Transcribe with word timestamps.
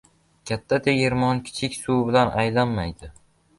•Katta 0.51 0.79
tegirmon 0.87 1.43
kichik 1.51 1.77
suv 1.83 2.01
bilan 2.09 2.35
aylanmaydi. 2.47 3.15